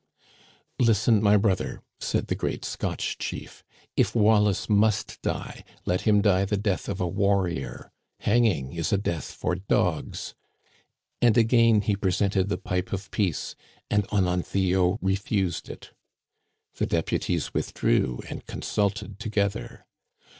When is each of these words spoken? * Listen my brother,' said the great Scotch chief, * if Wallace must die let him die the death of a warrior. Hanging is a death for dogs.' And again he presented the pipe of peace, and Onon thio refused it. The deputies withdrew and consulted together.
* 0.45 0.79
Listen 0.89 1.21
my 1.21 1.37
brother,' 1.37 1.79
said 1.99 2.25
the 2.25 2.33
great 2.33 2.65
Scotch 2.65 3.19
chief, 3.19 3.63
* 3.79 3.95
if 3.95 4.15
Wallace 4.15 4.67
must 4.67 5.21
die 5.21 5.63
let 5.85 6.01
him 6.01 6.21
die 6.23 6.43
the 6.43 6.57
death 6.57 6.89
of 6.89 6.99
a 6.99 7.07
warrior. 7.07 7.91
Hanging 8.21 8.73
is 8.73 8.91
a 8.91 8.97
death 8.97 9.25
for 9.31 9.53
dogs.' 9.53 10.33
And 11.21 11.37
again 11.37 11.81
he 11.81 11.95
presented 11.95 12.49
the 12.49 12.57
pipe 12.57 12.91
of 12.91 13.11
peace, 13.11 13.53
and 13.91 14.07
Onon 14.11 14.41
thio 14.43 14.97
refused 15.03 15.69
it. 15.69 15.91
The 16.77 16.87
deputies 16.87 17.53
withdrew 17.53 18.21
and 18.27 18.43
consulted 18.47 19.19
together. 19.19 19.85